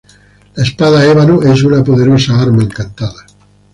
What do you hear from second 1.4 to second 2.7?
es una poderosa arma